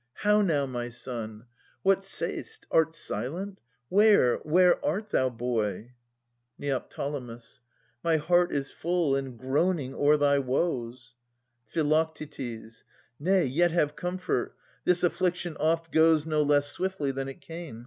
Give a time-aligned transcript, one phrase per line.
[0.25, 1.45] How now, my son?
[1.83, 2.65] What say'st?
[2.71, 3.59] Art silent?
[3.87, 5.91] Where— where art thou, boy?
[6.57, 6.83] Ned.
[8.03, 11.13] My heart is full, and groaning o'er thy woes.
[11.67, 11.83] Phi.
[13.19, 14.55] Nay, yet have comfort.
[14.85, 17.79] This affliction oft Goes no less swiftly than it came.